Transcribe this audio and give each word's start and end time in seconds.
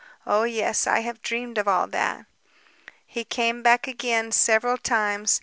Oh 0.25 0.45
yes... 0.45 0.87
I 0.87 1.01
have 1.01 1.21
dreamed 1.21 1.59
of 1.59 1.67
all 1.67 1.85
that. 1.89 2.25
"He 3.05 3.23
came 3.23 3.61
back 3.61 3.87
again... 3.87 4.31
several 4.31 4.79
times 4.79 5.39